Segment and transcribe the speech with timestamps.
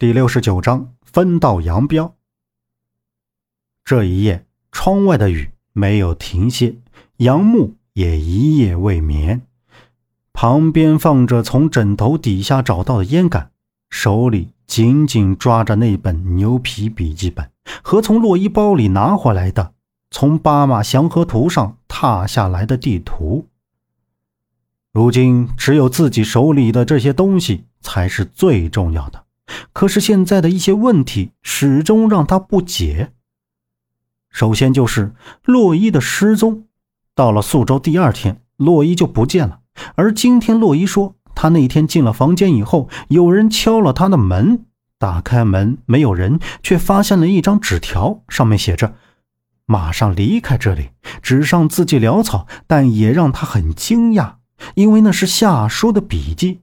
[0.00, 2.14] 第六十九章分道扬镳。
[3.84, 6.76] 这一夜，窗外的雨没有停歇，
[7.16, 9.42] 杨木也一夜未眠。
[10.32, 13.50] 旁边放着从枕头底下找到的烟杆，
[13.90, 17.50] 手里紧紧抓着那本牛皮笔记本
[17.82, 19.74] 和从洛伊包里拿回来的
[20.12, 23.48] 从巴马祥和图上踏下来的地图。
[24.92, 29.24] 如今，只有自己手里的这些东西才是最重要的。
[29.72, 33.12] 可是现在的一些问题始终让他不解。
[34.30, 36.64] 首先就是洛伊的失踪，
[37.14, 39.60] 到了宿州第二天，洛伊就不见了。
[39.94, 44.66] 而今天洛伊说，他那天进了房间以后，有人敲了他的门，
[44.98, 48.94] 打开门没有人，却发现了一张纸条，上面写着
[49.64, 50.90] ：“马上离开这里。”
[51.22, 54.34] 纸上字迹潦草，但也让他很惊讶，
[54.74, 56.60] 因为那是夏叔的笔记。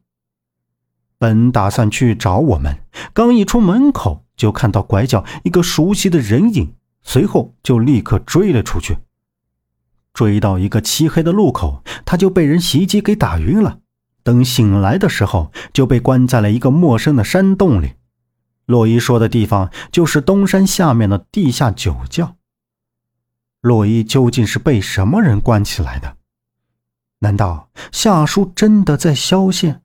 [1.25, 2.77] 本打算去找我们，
[3.11, 8.99] 刚一出门口，就看到拐角一个熟悉的人影，随后就立刻追了出去。
[10.13, 13.79] 追到一个漆黑的路口，他就被人袭击给打晕了。
[14.21, 17.93] 等醒来的时候，就被关在了一个陌生的山洞里。
[18.67, 22.35] 洛伊说的地方就是东山下面的地下酒窖。
[23.61, 26.17] 洛伊究竟是被什么人关起来的？
[27.21, 29.81] 难道夏叔真的在萧县？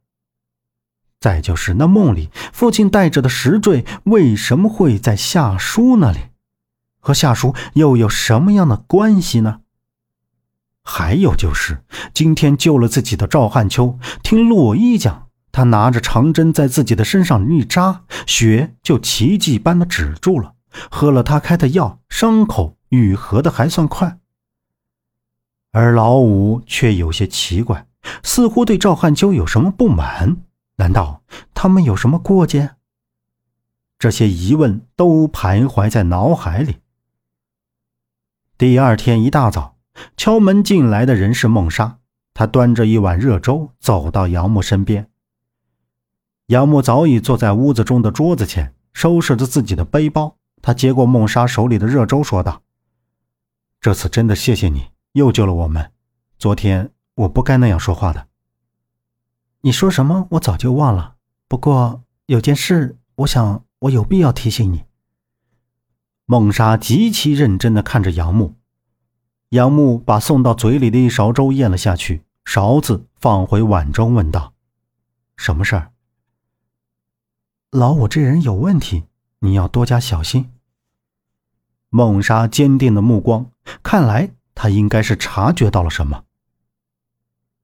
[1.20, 6.18] 再就是那梦里父亲带着的石坠为什么会在夏叔那里？
[6.98, 9.60] 和夏叔又有什么样的关系呢？
[10.82, 20.54] 还有就是今天救了自己的赵汉秋，听洛伊讲，他拿着长针在自己的身上一扎，血就奇迹般的止住了。
[20.90, 24.18] 喝了他开的药，伤口愈合的还算快。
[25.72, 27.86] 而老五却有些奇怪，
[28.22, 30.38] 似乎对赵汉秋有什么不满。
[30.80, 32.76] 难道他们有什么过节？
[33.98, 36.76] 这些疑问都徘徊在脑海里。
[38.56, 39.76] 第二天一大早，
[40.16, 41.98] 敲门进来的人是孟莎，
[42.32, 45.10] 她端着一碗热粥走到杨木身边。
[46.46, 50.38] 杨木早已坐在屋子中的桌子前，收拾着自己的背包。
[50.62, 52.62] 他接过孟莎手里的热粥，说道
[53.82, 55.92] ：“这次真的谢谢你，又救了我们。
[56.38, 58.28] 昨天我不该那样说话的。”
[59.62, 60.26] 你说什么？
[60.30, 61.16] 我早就忘了。
[61.46, 64.84] 不过有件事，我想我有必要提醒你。
[66.24, 68.54] 孟莎极其认真的看着杨木，
[69.50, 74.54] 杨木把送到嘴里的一勺粥咽了下去，勺子放回碗中，问道
[75.36, 75.92] ：“什么事儿？”
[77.70, 79.04] 老五这人有问题，
[79.40, 80.50] 你要多加小心。
[81.88, 83.50] 孟莎坚定的目光，
[83.82, 86.24] 看来他应该是察觉到了什么。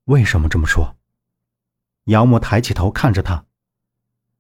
[0.07, 0.96] 为什么这么说？
[2.07, 3.45] 杨木抬起头看着他，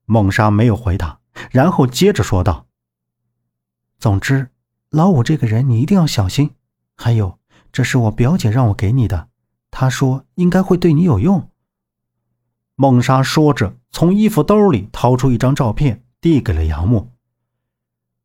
[0.04, 1.18] 孟莎没有回答，
[1.50, 2.66] 然后接着说道
[3.98, 4.50] ：“总之，
[4.90, 6.52] 老五这个人你一定要小心。
[6.96, 7.38] 还有，
[7.72, 9.28] 这是我表姐让我给你的，
[9.70, 11.50] 她说应该会对你有用。”
[12.76, 17.10] 孟莎说着，从衣服兜里掏出一张照片，递给了杨木。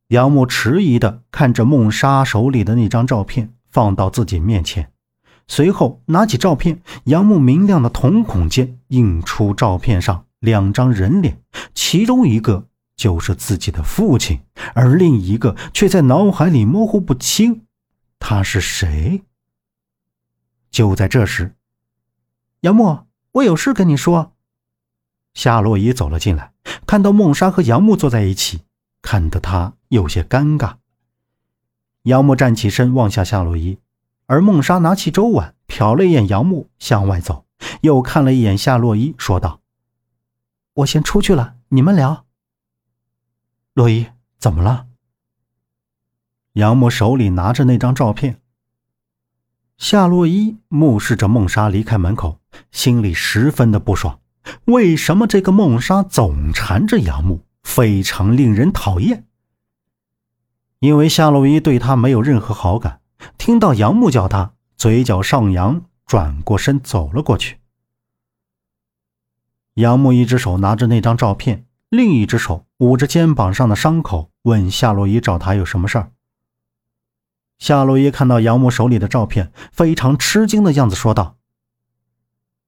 [0.08, 4.92] 杨木迟疑的看着孟莎手里的那张照片，放到自己面前。
[5.48, 11.40] 随后拿起照片，杨木明亮的瞳孔间映出照片上两张人脸，
[11.74, 14.40] 其中一个就是自己的父亲，
[14.74, 17.66] 而另一个却在脑海里模糊不清。
[18.18, 19.22] 他是谁？
[20.70, 21.54] 就在这时，
[22.60, 24.32] 杨木，我有事跟你说。
[25.34, 26.52] 夏洛伊走了进来，
[26.86, 28.60] 看到梦莎和杨木坐在一起，
[29.00, 30.76] 看得他有些尴尬。
[32.02, 33.78] 杨木站起身，望向夏洛伊。
[34.32, 37.44] 而孟莎拿起粥碗，瞟了一眼杨木，向外走，
[37.82, 39.60] 又看了一眼夏洛伊，说道
[40.72, 42.24] ：“我先出去了，你们聊。”
[43.74, 44.06] 洛伊
[44.38, 44.86] 怎么了？
[46.54, 48.40] 杨木手里拿着那张照片。
[49.76, 54.18] 夏洛伊目视着孟莎离开门口，心里十分的不爽。
[54.64, 59.26] 为什么这个孟莎总缠着杨木，非常令人讨厌？
[60.78, 63.01] 因为夏洛伊对他没有任何好感。
[63.38, 67.58] 听到杨木叫他，嘴角上扬，转过身走了过去。
[69.74, 76.12] 杨木一只手拿着那张照片，另一只手捂着肩膀上的伤口，问夏洛伊找他有什么事儿。
[77.58, 81.36] 夏洛伊看到杨木手里的照片，非常吃惊的样子，说道：“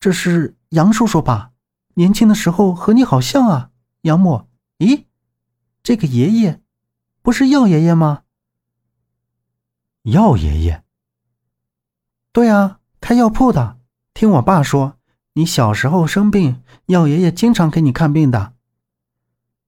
[0.00, 1.50] 这是杨叔叔吧？
[1.94, 3.70] 年轻的时候和你好像啊，
[4.02, 4.48] 杨木。
[4.78, 5.04] 咦，
[5.82, 6.60] 这个爷爷，
[7.22, 8.22] 不是药爷爷吗？”
[10.04, 10.82] 药爷爷，
[12.30, 13.78] 对啊，开药铺的。
[14.12, 14.98] 听我爸说，
[15.32, 18.52] 你小时候生病，药爷爷经常给你看病的。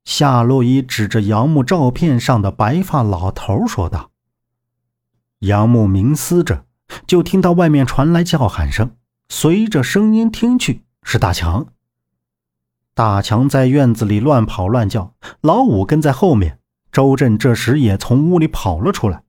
[0.05, 4.11] 夏洛伊指着杨木照片上的白发老头说道。
[5.39, 6.67] 杨木冥思着，
[7.07, 8.91] 就听到外面传来叫喊声，
[9.31, 11.69] 随着声音听去，是大强。
[12.93, 16.61] 大强在院子里乱跑乱叫，老五跟在后面。
[16.93, 19.23] 周震这时也从屋里跑了出来。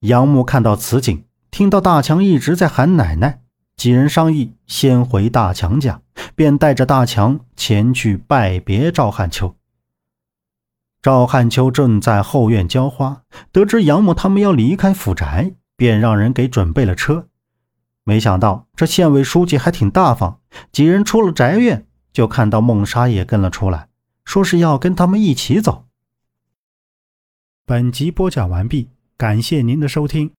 [0.00, 3.42] 杨木看到此景，听到大强一直在喊奶奶，
[3.76, 6.00] 几人商议先回大强家，
[6.34, 9.56] 便带着大强前去拜别赵汉秋。
[11.00, 13.22] 赵汉秋正在后院浇花，
[13.52, 17.28] 得知杨木他们要离开府宅，便让人给准备了车。
[18.04, 20.40] 没想到这县委书记还挺大方，
[20.72, 21.86] 几人出了宅院。
[22.12, 23.88] 就看到孟莎也跟了出来，
[24.24, 25.84] 说是要跟他们一起走。
[27.66, 30.30] 本集播讲完毕，感谢您的收听。